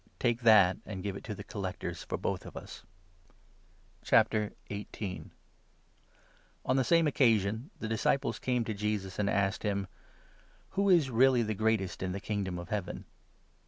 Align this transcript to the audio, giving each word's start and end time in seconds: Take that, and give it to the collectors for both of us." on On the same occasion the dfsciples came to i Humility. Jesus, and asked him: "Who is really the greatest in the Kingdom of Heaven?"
Take 0.17 0.41
that, 0.41 0.77
and 0.83 1.03
give 1.03 1.15
it 1.15 1.23
to 1.25 1.35
the 1.35 1.43
collectors 1.43 2.01
for 2.03 2.17
both 2.17 2.47
of 2.47 2.57
us." 2.57 2.83
on 4.11 4.27
On 6.65 6.75
the 6.75 6.83
same 6.83 7.05
occasion 7.05 7.69
the 7.79 7.87
dfsciples 7.87 8.41
came 8.41 8.65
to 8.65 8.71
i 8.71 8.73
Humility. 8.73 8.73
Jesus, 8.73 9.19
and 9.19 9.29
asked 9.29 9.61
him: 9.61 9.85
"Who 10.69 10.89
is 10.89 11.11
really 11.11 11.43
the 11.43 11.53
greatest 11.53 12.01
in 12.01 12.13
the 12.13 12.19
Kingdom 12.19 12.57
of 12.57 12.69
Heaven?" 12.69 13.05